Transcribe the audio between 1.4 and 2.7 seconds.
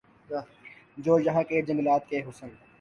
کے جنگلات کےحسن